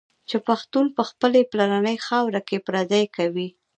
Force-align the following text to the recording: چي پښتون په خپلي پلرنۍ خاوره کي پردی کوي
چي 0.29 0.37
پښتون 0.47 0.85
په 0.95 1.03
خپلي 1.09 1.41
پلرنۍ 1.51 1.97
خاوره 2.05 2.41
کي 2.47 2.57
پردی 2.67 3.05
کوي 3.15 3.47